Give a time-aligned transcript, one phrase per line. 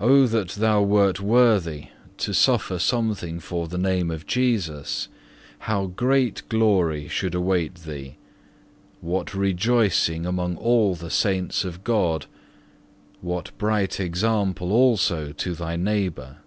[0.00, 0.12] 13.
[0.12, 1.86] Oh that thou wert worthy
[2.18, 5.06] to suffer something for the name of Jesus,
[5.70, 8.16] how great glory should await thee,
[9.00, 12.26] what rejoicing among all the saints of God,
[13.20, 16.38] what bright example also to thy neighbour!